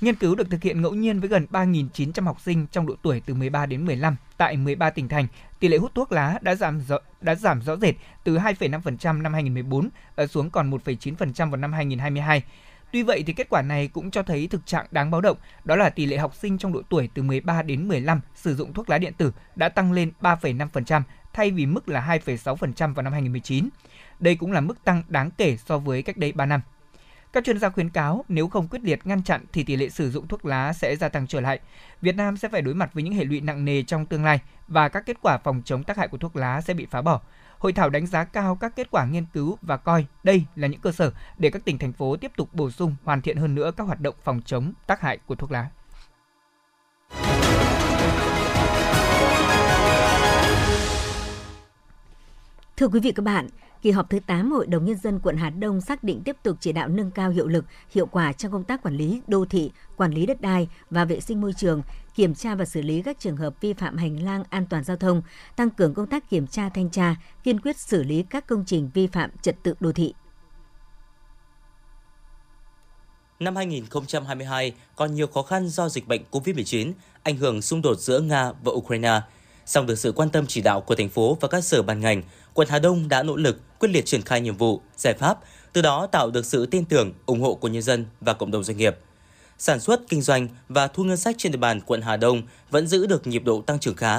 [0.00, 3.22] Nghiên cứu được thực hiện ngẫu nhiên với gần 3.900 học sinh trong độ tuổi
[3.26, 5.26] từ 13 đến 15 tại 13 tỉnh thành.
[5.60, 9.32] Tỷ lệ hút thuốc lá đã giảm rõ, đã giảm rõ rệt từ 2,5% năm
[9.32, 12.42] 2014 ờ, xuống còn 1,9% vào năm 2022
[12.92, 15.76] Tuy vậy thì kết quả này cũng cho thấy thực trạng đáng báo động, đó
[15.76, 18.90] là tỷ lệ học sinh trong độ tuổi từ 13 đến 15 sử dụng thuốc
[18.90, 21.02] lá điện tử đã tăng lên 3,5%
[21.32, 23.68] thay vì mức là 2,6% vào năm 2019.
[24.20, 26.60] Đây cũng là mức tăng đáng kể so với cách đây 3 năm.
[27.32, 30.10] Các chuyên gia khuyến cáo nếu không quyết liệt ngăn chặn thì tỷ lệ sử
[30.10, 31.60] dụng thuốc lá sẽ gia tăng trở lại.
[32.00, 34.40] Việt Nam sẽ phải đối mặt với những hệ lụy nặng nề trong tương lai
[34.68, 37.20] và các kết quả phòng chống tác hại của thuốc lá sẽ bị phá bỏ.
[37.58, 40.80] Hội thảo đánh giá cao các kết quả nghiên cứu và coi đây là những
[40.80, 43.72] cơ sở để các tỉnh thành phố tiếp tục bổ sung hoàn thiện hơn nữa
[43.76, 45.70] các hoạt động phòng chống tác hại của thuốc lá.
[52.76, 53.48] Thưa quý vị các bạn,
[53.82, 56.56] kỳ họp thứ 8 Hội đồng Nhân dân quận Hà Đông xác định tiếp tục
[56.60, 59.70] chỉ đạo nâng cao hiệu lực, hiệu quả trong công tác quản lý đô thị,
[59.96, 61.82] quản lý đất đai và vệ sinh môi trường,
[62.14, 64.96] kiểm tra và xử lý các trường hợp vi phạm hành lang an toàn giao
[64.96, 65.22] thông,
[65.56, 68.90] tăng cường công tác kiểm tra thanh tra, kiên quyết xử lý các công trình
[68.94, 70.14] vi phạm trật tự đô thị.
[73.40, 76.92] Năm 2022 còn nhiều khó khăn do dịch bệnh COVID-19,
[77.22, 79.20] ảnh hưởng xung đột giữa Nga và Ukraine.
[79.66, 82.22] Song được sự quan tâm chỉ đạo của thành phố và các sở ban ngành,
[82.54, 85.38] quận Hà Đông đã nỗ lực quyết liệt triển khai nhiệm vụ, giải pháp,
[85.72, 88.64] từ đó tạo được sự tin tưởng, ủng hộ của nhân dân và cộng đồng
[88.64, 88.96] doanh nghiệp.
[89.58, 92.86] Sản xuất, kinh doanh và thu ngân sách trên địa bàn quận Hà Đông vẫn
[92.86, 94.18] giữ được nhịp độ tăng trưởng khá.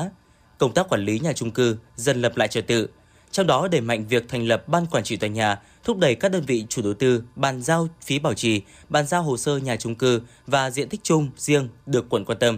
[0.58, 2.88] Công tác quản lý nhà trung cư dần lập lại trật tự,
[3.32, 6.32] trong đó đẩy mạnh việc thành lập ban quản trị tòa nhà, thúc đẩy các
[6.32, 9.76] đơn vị chủ đầu tư bàn giao phí bảo trì, bàn giao hồ sơ nhà
[9.76, 12.58] trung cư và diện tích chung riêng được quận quan tâm.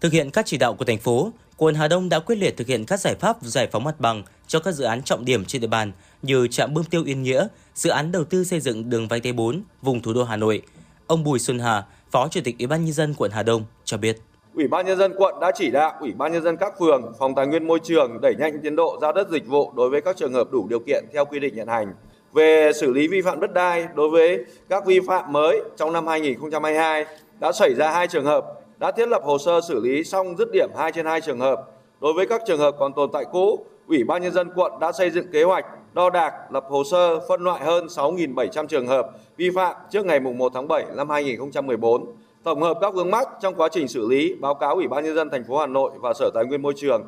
[0.00, 2.66] Thực hiện các chỉ đạo của thành phố, quận Hà Đông đã quyết liệt thực
[2.66, 5.62] hiện các giải pháp giải phóng mặt bằng cho các dự án trọng điểm trên
[5.62, 9.08] địa bàn như trạm bơm tiêu Yên Nghĩa, dự án đầu tư xây dựng đường
[9.08, 10.62] vành đai 4 vùng thủ đô Hà Nội.
[11.06, 13.96] Ông Bùi Xuân Hà, Phó Chủ tịch Ủy ban nhân dân quận Hà Đông cho
[13.96, 14.18] biết.
[14.54, 17.34] Ủy ban nhân dân quận đã chỉ đạo Ủy ban nhân dân các phường, phòng
[17.34, 20.16] tài nguyên môi trường đẩy nhanh tiến độ giao đất dịch vụ đối với các
[20.16, 21.94] trường hợp đủ điều kiện theo quy định hiện hành.
[22.32, 26.06] Về xử lý vi phạm đất đai đối với các vi phạm mới trong năm
[26.06, 27.04] 2022
[27.40, 28.44] đã xảy ra hai trường hợp,
[28.78, 31.60] đã thiết lập hồ sơ xử lý xong dứt điểm 2 trên 2 trường hợp.
[32.00, 34.92] Đối với các trường hợp còn tồn tại cũ, Ủy ban nhân dân quận đã
[34.92, 39.06] xây dựng kế hoạch đo đạc, lập hồ sơ phân loại hơn 6.700 trường hợp
[39.36, 42.06] vi phạm trước ngày 1 tháng 7 năm 2014
[42.42, 45.14] tổng hợp các vướng mắc trong quá trình xử lý báo cáo Ủy ban nhân
[45.14, 47.02] dân thành phố Hà Nội và Sở Tài nguyên Môi trường.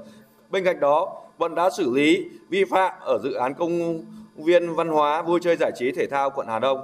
[0.50, 4.04] Bên cạnh đó, vẫn đã xử lý vi phạm ở dự án công
[4.36, 6.80] viên văn hóa vui chơi giải trí thể thao quận Hà Đông.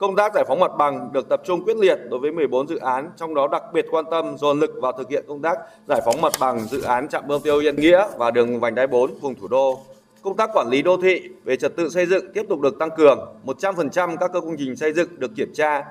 [0.00, 2.76] Công tác giải phóng mặt bằng được tập trung quyết liệt đối với 14 dự
[2.76, 5.58] án, trong đó đặc biệt quan tâm dồn lực vào thực hiện công tác
[5.88, 8.86] giải phóng mặt bằng dự án trạm bơm tiêu Yên Nghĩa và đường vành đai
[8.86, 9.80] 4 vùng thủ đô.
[10.22, 12.90] Công tác quản lý đô thị về trật tự xây dựng tiếp tục được tăng
[12.96, 15.84] cường, 100% các công trình xây dựng được kiểm tra.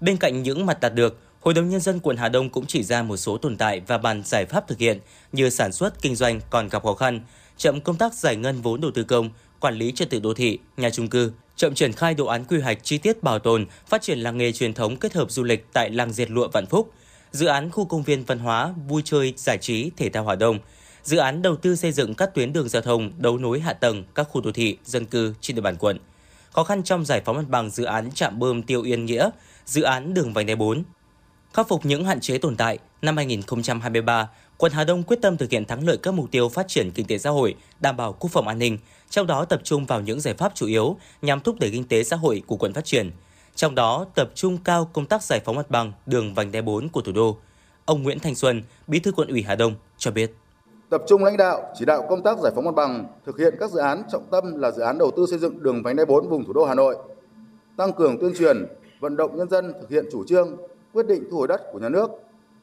[0.00, 2.82] Bên cạnh những mặt đạt được, Hội đồng Nhân dân quận Hà Đông cũng chỉ
[2.82, 4.98] ra một số tồn tại và bàn giải pháp thực hiện
[5.32, 7.20] như sản xuất, kinh doanh còn gặp khó khăn,
[7.56, 10.58] chậm công tác giải ngân vốn đầu tư công, quản lý trật tự đô thị,
[10.76, 14.02] nhà trung cư, chậm triển khai đồ án quy hoạch chi tiết bảo tồn, phát
[14.02, 16.92] triển làng nghề truyền thống kết hợp du lịch tại làng diệt lụa Vạn Phúc,
[17.30, 20.58] dự án khu công viên văn hóa, vui chơi, giải trí, thể thao Hòa Đông,
[21.02, 24.04] dự án đầu tư xây dựng các tuyến đường giao thông đấu nối hạ tầng
[24.14, 25.98] các khu đô thị, dân cư trên địa bàn quận.
[26.52, 29.30] Khó khăn trong giải phóng mặt bằng dự án trạm bơm Tiêu Yên Nghĩa,
[29.66, 30.82] dự án đường vành đai 4,
[31.54, 35.50] Khắc phục những hạn chế tồn tại, năm 2023, quận Hà Đông quyết tâm thực
[35.50, 38.30] hiện thắng lợi các mục tiêu phát triển kinh tế xã hội, đảm bảo quốc
[38.32, 38.78] phòng an ninh,
[39.10, 42.04] trong đó tập trung vào những giải pháp chủ yếu nhằm thúc đẩy kinh tế
[42.04, 43.10] xã hội của quận phát triển.
[43.54, 46.88] Trong đó tập trung cao công tác giải phóng mặt bằng đường vành đai 4
[46.88, 47.36] của thủ đô.
[47.84, 50.34] Ông Nguyễn Thành Xuân, Bí thư quận ủy Hà Đông cho biết.
[50.90, 53.70] Tập trung lãnh đạo, chỉ đạo công tác giải phóng mặt bằng, thực hiện các
[53.70, 56.28] dự án trọng tâm là dự án đầu tư xây dựng đường vành đai 4
[56.28, 56.96] vùng thủ đô Hà Nội,
[57.76, 58.66] tăng cường tuyên truyền,
[59.00, 60.56] vận động nhân dân thực hiện chủ trương,
[60.92, 62.10] quyết định thu hồi đất của nhà nước,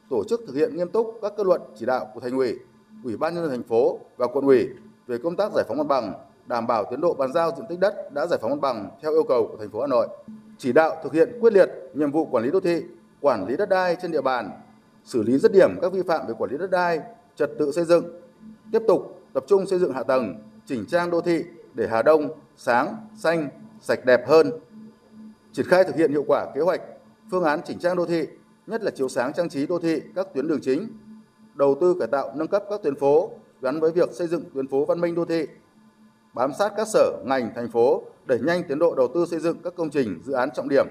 [0.09, 2.59] tổ chức thực hiện nghiêm túc các kết luận chỉ đạo của thành ủy,
[3.03, 4.69] ủy ban nhân dân thành phố và quận ủy
[5.07, 6.13] về công tác giải phóng mặt bằng,
[6.45, 9.11] đảm bảo tiến độ bàn giao diện tích đất đã giải phóng mặt bằng theo
[9.11, 10.07] yêu cầu của thành phố Hà Nội.
[10.57, 12.83] Chỉ đạo thực hiện quyết liệt nhiệm vụ quản lý đô thị,
[13.21, 14.49] quản lý đất đai trên địa bàn,
[15.03, 16.99] xử lý dứt điểm các vi phạm về quản lý đất đai,
[17.35, 18.05] trật tự xây dựng,
[18.71, 22.29] tiếp tục tập trung xây dựng hạ tầng, chỉnh trang đô thị để Hà Đông
[22.57, 23.49] sáng, xanh,
[23.81, 24.51] sạch đẹp hơn.
[25.51, 26.81] Triển khai thực hiện hiệu quả kế hoạch
[27.31, 28.27] phương án chỉnh trang đô thị,
[28.67, 30.87] nhất là chiếu sáng trang trí đô thị các tuyến đường chính,
[31.55, 34.67] đầu tư cải tạo nâng cấp các tuyến phố gắn với việc xây dựng tuyến
[34.67, 35.45] phố văn minh đô thị,
[36.33, 39.57] bám sát các sở, ngành, thành phố đẩy nhanh tiến độ đầu tư xây dựng
[39.63, 40.87] các công trình, dự án trọng điểm,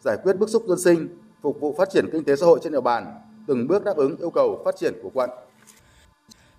[0.00, 1.08] giải quyết bức xúc dân sinh,
[1.42, 4.16] phục vụ phát triển kinh tế xã hội trên địa bàn, từng bước đáp ứng
[4.16, 5.30] yêu cầu phát triển của quận.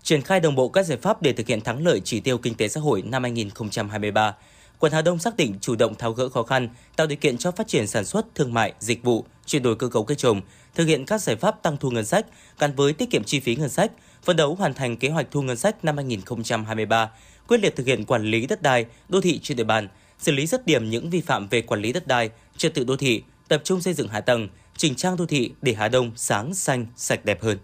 [0.04, 2.56] Triển khai đồng bộ các giải pháp để thực hiện thắng lợi chỉ tiêu kinh
[2.56, 4.36] tế xã hội năm 2023,
[4.80, 7.52] quận Hà Đông xác định chủ động tháo gỡ khó khăn, tạo điều kiện cho
[7.52, 10.42] phát triển sản xuất, thương mại, dịch vụ, chuyển đổi cơ cấu cây trồng,
[10.76, 12.26] thực hiện các giải pháp tăng thu ngân sách
[12.60, 13.92] gắn với tiết kiệm chi phí ngân sách,
[14.24, 17.10] phấn đấu hoàn thành kế hoạch thu ngân sách năm 2023,
[17.48, 19.88] quyết liệt thực hiện quản lý đất đai, đô thị trên địa bàn,
[20.20, 22.98] xử lý rứt điểm những vi phạm về quản lý đất đai, trật tự đô
[22.98, 26.54] thị, tập trung xây dựng hạ tầng, chỉnh trang đô thị để Hà Đông sáng
[26.54, 27.58] xanh, sạch đẹp hơn.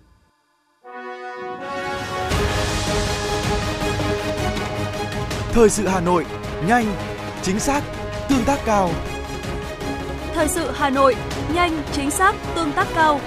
[5.53, 6.25] Thời sự Hà Nội,
[6.67, 6.85] nhanh,
[7.41, 7.83] chính xác,
[8.29, 8.89] tương tác cao.
[10.33, 11.15] Thời sự Hà Nội,
[11.53, 13.19] nhanh, chính xác, tương tác cao.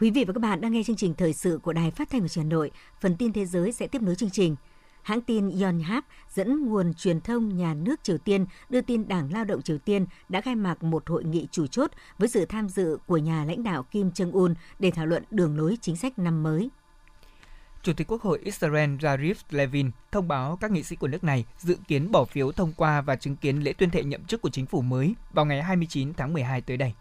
[0.00, 2.20] Quý vị và các bạn đang nghe chương trình thời sự của Đài Phát thanh
[2.20, 2.70] và Truyền hình Hà Nội.
[3.00, 4.56] Phần tin thế giới sẽ tiếp nối chương trình.
[5.04, 9.44] Hãng tin Yonhap dẫn nguồn truyền thông nhà nước Triều Tiên đưa tin Đảng Lao
[9.44, 12.98] động Triều Tiên đã khai mạc một hội nghị chủ chốt với sự tham dự
[13.06, 16.70] của nhà lãnh đạo Kim Jong-un để thảo luận đường lối chính sách năm mới.
[17.82, 21.44] Chủ tịch Quốc hội Israel Yarif Levin thông báo các nghị sĩ của nước này
[21.58, 24.50] dự kiến bỏ phiếu thông qua và chứng kiến lễ tuyên thệ nhậm chức của
[24.50, 26.92] chính phủ mới vào ngày 29 tháng 12 tới đây.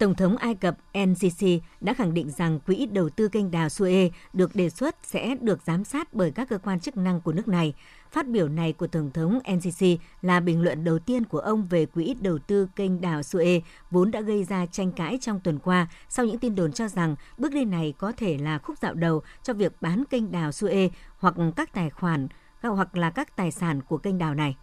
[0.00, 1.46] Tổng thống Ai Cập NCC
[1.80, 5.62] đã khẳng định rằng quỹ đầu tư kênh đào Suez được đề xuất sẽ được
[5.66, 7.74] giám sát bởi các cơ quan chức năng của nước này.
[8.10, 9.86] Phát biểu này của Tổng thống NCC
[10.22, 13.60] là bình luận đầu tiên của ông về quỹ đầu tư kênh đào Suez,
[13.90, 17.16] vốn đã gây ra tranh cãi trong tuần qua sau những tin đồn cho rằng
[17.38, 20.88] bước đi này có thể là khúc dạo đầu cho việc bán kênh đào Suez
[21.18, 22.28] hoặc các tài khoản,
[22.62, 24.56] hoặc là các tài sản của kênh đào này.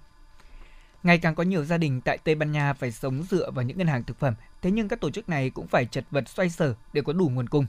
[1.07, 3.77] Ngày càng có nhiều gia đình tại Tây Ban Nha phải sống dựa vào những
[3.77, 6.49] ngân hàng thực phẩm, thế nhưng các tổ chức này cũng phải chật vật xoay
[6.49, 7.65] sở để có đủ nguồn cung.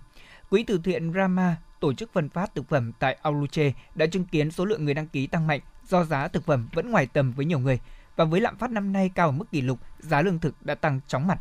[0.51, 4.51] Quỹ từ thiện Rama, tổ chức phân phát thực phẩm tại Aluche, đã chứng kiến
[4.51, 7.45] số lượng người đăng ký tăng mạnh do giá thực phẩm vẫn ngoài tầm với
[7.45, 7.79] nhiều người.
[8.17, 10.75] Và với lạm phát năm nay cao ở mức kỷ lục, giá lương thực đã
[10.75, 11.39] tăng chóng mặt.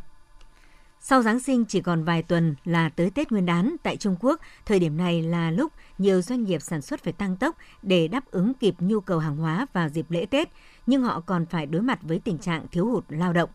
[1.00, 4.40] Sau Giáng sinh chỉ còn vài tuần là tới Tết Nguyên đán tại Trung Quốc,
[4.66, 8.24] thời điểm này là lúc nhiều doanh nghiệp sản xuất phải tăng tốc để đáp
[8.30, 10.48] ứng kịp nhu cầu hàng hóa vào dịp lễ Tết,
[10.86, 13.50] nhưng họ còn phải đối mặt với tình trạng thiếu hụt lao động.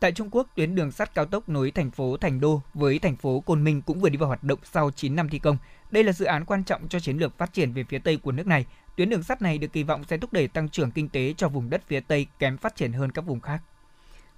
[0.00, 3.16] Tại Trung Quốc, tuyến đường sắt cao tốc nối thành phố Thành Đô với thành
[3.16, 5.56] phố Côn Minh cũng vừa đi vào hoạt động sau 9 năm thi công.
[5.90, 8.32] Đây là dự án quan trọng cho chiến lược phát triển về phía Tây của
[8.32, 8.66] nước này.
[8.96, 11.48] Tuyến đường sắt này được kỳ vọng sẽ thúc đẩy tăng trưởng kinh tế cho
[11.48, 13.62] vùng đất phía Tây kém phát triển hơn các vùng khác.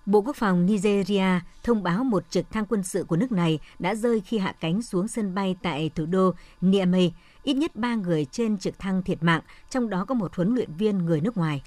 [0.06, 3.94] Bộ Quốc phòng Nigeria thông báo một trực thăng quân sự của nước này đã
[3.94, 7.12] rơi khi hạ cánh xuống sân bay tại thủ đô Niamey.
[7.42, 10.72] Ít nhất 3 người trên trực thăng thiệt mạng, trong đó có một huấn luyện
[10.78, 11.62] viên người nước ngoài.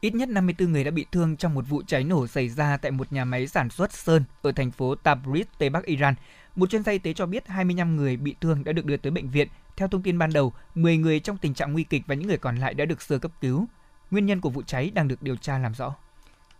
[0.00, 2.90] Ít nhất 54 người đã bị thương trong một vụ cháy nổ xảy ra tại
[2.90, 6.14] một nhà máy sản xuất sơn ở thành phố Tabriz, Tây Bắc Iran.
[6.56, 9.10] Một chuyên gia y tế cho biết 25 người bị thương đã được đưa tới
[9.10, 9.48] bệnh viện.
[9.76, 12.38] Theo thông tin ban đầu, 10 người trong tình trạng nguy kịch và những người
[12.38, 13.66] còn lại đã được sơ cấp cứu.
[14.10, 15.94] Nguyên nhân của vụ cháy đang được điều tra làm rõ.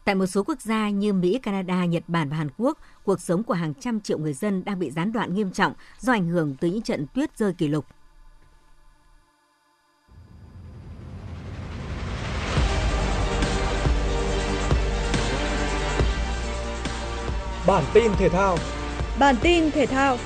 [0.09, 3.43] Tại một số quốc gia như Mỹ, Canada, Nhật Bản và Hàn Quốc, cuộc sống
[3.43, 6.57] của hàng trăm triệu người dân đang bị gián đoạn nghiêm trọng do ảnh hưởng
[6.61, 7.87] từ những trận tuyết rơi kỷ lục.
[17.67, 18.59] Bản tin thể thao
[19.19, 20.17] Bản tin thể thao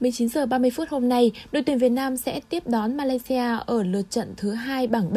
[0.00, 3.82] 19 giờ 30 phút hôm nay, đội tuyển Việt Nam sẽ tiếp đón Malaysia ở
[3.82, 5.16] lượt trận thứ hai bảng B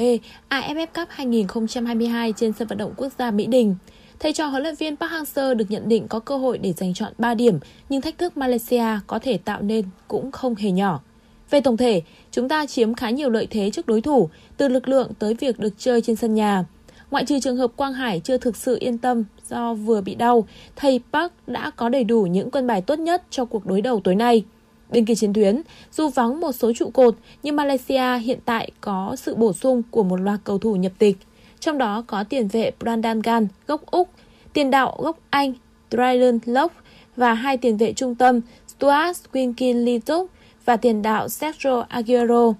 [0.49, 3.75] AFF Cup 2022 trên sân vận động quốc gia Mỹ Đình.
[4.19, 6.93] Thầy trò huấn luyện viên Park Hang-seo được nhận định có cơ hội để giành
[6.93, 11.01] chọn 3 điểm, nhưng thách thức Malaysia có thể tạo nên cũng không hề nhỏ.
[11.49, 14.87] Về tổng thể, chúng ta chiếm khá nhiều lợi thế trước đối thủ, từ lực
[14.87, 16.65] lượng tới việc được chơi trên sân nhà.
[17.11, 20.47] Ngoại trừ trường hợp Quang Hải chưa thực sự yên tâm do vừa bị đau,
[20.75, 24.01] thầy Park đã có đầy đủ những quân bài tốt nhất cho cuộc đối đầu
[24.03, 24.43] tối nay.
[24.93, 29.15] Bên kia chiến tuyến, dù vắng một số trụ cột, nhưng Malaysia hiện tại có
[29.17, 31.17] sự bổ sung của một loạt cầu thủ nhập tịch.
[31.59, 34.09] Trong đó có tiền vệ Brandon Gan, gốc Úc,
[34.53, 35.53] tiền đạo gốc Anh,
[35.91, 36.75] Dryden Locke
[37.15, 40.29] và hai tiền vệ trung tâm Stuart Quinkin Litok
[40.65, 42.53] và tiền đạo Sergio Aguero.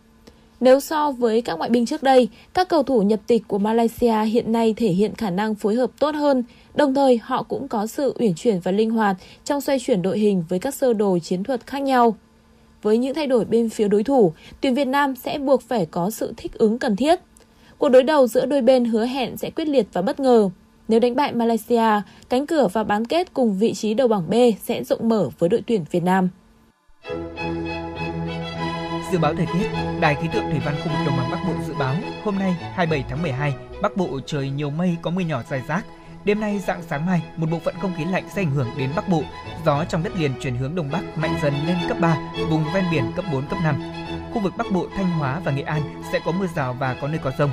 [0.63, 4.23] Nếu so với các ngoại binh trước đây, các cầu thủ nhập tịch của Malaysia
[4.23, 6.43] hiện nay thể hiện khả năng phối hợp tốt hơn,
[6.75, 10.19] đồng thời họ cũng có sự uyển chuyển và linh hoạt trong xoay chuyển đội
[10.19, 12.15] hình với các sơ đồ chiến thuật khác nhau.
[12.81, 16.09] Với những thay đổi bên phía đối thủ, tuyển Việt Nam sẽ buộc phải có
[16.09, 17.19] sự thích ứng cần thiết.
[17.77, 20.49] Cuộc đối đầu giữa đôi bên hứa hẹn sẽ quyết liệt và bất ngờ.
[20.87, 24.33] Nếu đánh bại Malaysia, cánh cửa vào bán kết cùng vị trí đầu bảng B
[24.63, 26.29] sẽ rộng mở với đội tuyển Việt Nam.
[29.13, 29.67] Dự báo thời tiết,
[29.99, 32.55] Đài khí tượng thủy văn khu vực đồng bằng Bắc Bộ dự báo hôm nay
[32.59, 35.85] 27 tháng 12, Bắc Bộ trời nhiều mây có mưa nhỏ rải rác.
[36.23, 38.89] Đêm nay dạng sáng mai, một bộ phận không khí lạnh sẽ ảnh hưởng đến
[38.95, 39.23] Bắc Bộ.
[39.65, 42.17] Gió trong đất liền chuyển hướng đông bắc mạnh dần lên cấp 3,
[42.49, 43.81] vùng ven biển cấp 4 cấp 5.
[44.33, 47.07] Khu vực Bắc Bộ, Thanh Hóa và Nghệ An sẽ có mưa rào và có
[47.07, 47.51] nơi có rông.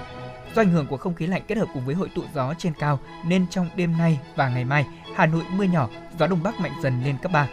[0.54, 2.72] Do ảnh hưởng của không khí lạnh kết hợp cùng với hội tụ gió trên
[2.78, 6.60] cao nên trong đêm nay và ngày mai, Hà Nội mưa nhỏ, gió đông bắc
[6.60, 7.48] mạnh dần lên cấp 3.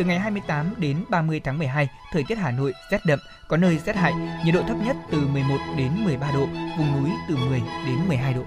[0.00, 3.78] Từ ngày 28 đến 30 tháng 12, thời tiết Hà Nội rét đậm, có nơi
[3.86, 6.46] rét hại, nhiệt độ thấp nhất từ 11 đến 13 độ,
[6.78, 8.42] vùng núi từ 10 đến 12 độ.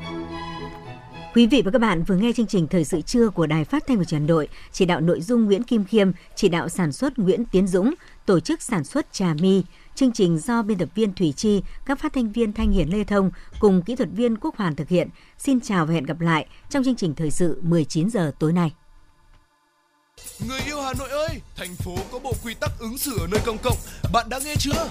[1.33, 3.83] Quý vị và các bạn vừa nghe chương trình Thời sự trưa của Đài Phát
[3.87, 7.19] thanh và Truyền đội chỉ đạo nội dung Nguyễn Kim Khiêm, chỉ đạo sản xuất
[7.19, 7.93] Nguyễn Tiến Dũng,
[8.25, 9.63] tổ chức sản xuất Trà My.
[9.95, 13.03] Chương trình do biên tập viên Thủy Chi, các phát thanh viên Thanh Hiền Lê
[13.03, 15.09] Thông cùng kỹ thuật viên Quốc Hoàn thực hiện.
[15.37, 18.71] Xin chào và hẹn gặp lại trong chương trình Thời sự 19 giờ tối nay.
[20.39, 23.41] Người yêu Hà Nội ơi, thành phố có bộ quy tắc ứng xử ở nơi
[23.45, 23.77] công cộng,
[24.13, 24.89] bạn đã nghe chưa?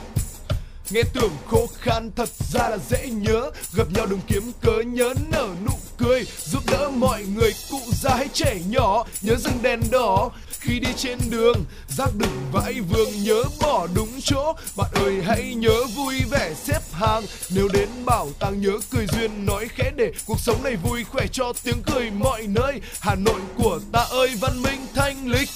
[0.90, 3.50] Nghe tưởng khó khăn thật ra là dễ nhớ.
[3.72, 6.24] Gặp nhau đừng kiếm cớ nhớ nở nụ cười.
[6.44, 10.30] Giúp đỡ mọi người cụ già hay trẻ nhỏ Nhớ dừng đèn đỏ
[10.62, 14.52] khi đi trên đường Rác đừng vãi vương nhớ bỏ đúng chỗ.
[14.76, 17.22] Bạn ơi, hãy nhớ vui vẻ xếp hàng.
[17.50, 21.26] Nếu đến bảo tàng nhớ cười duyên, nói khẽ để Cuộc sống này vui khỏe
[21.32, 22.80] cho tiếng cười mọi nơi.
[23.00, 25.48] Hà Nội của ta ơi, văn minh thanh lịch.